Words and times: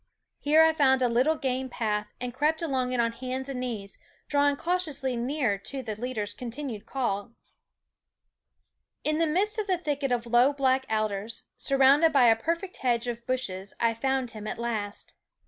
There 0.43 0.63
I 0.65 0.73
found 0.73 1.03
a 1.03 1.07
little 1.07 1.35
game 1.35 1.69
path 1.69 2.07
and 2.19 2.33
crept 2.33 2.63
along 2.63 2.91
it 2.91 2.99
on 2.99 3.11
hands 3.11 3.47
and 3.49 3.59
knees, 3.59 3.99
drawing 4.27 4.55
cautiously 4.55 5.15
near 5.15 5.59
to 5.59 5.83
the 5.83 5.95
leader's 5.95 6.33
continued 6.33 6.87
calling. 6.87 7.35
In 9.03 9.19
the 9.19 9.27
midst 9.27 9.59
of 9.59 9.69
a 9.69 9.77
thicket 9.77 10.11
of 10.11 10.25
low 10.25 10.53
black 10.53 10.87
alders, 10.91 11.43
surrounded 11.55 12.11
by 12.11 12.25
a 12.29 12.35
perfect 12.35 12.77
hedge 12.77 13.07
of 13.07 13.27
bushes, 13.27 13.75
I 13.79 13.93
found 13.93 14.31
him 14.31 14.47
at 14.47 14.57
last. 14.57 15.13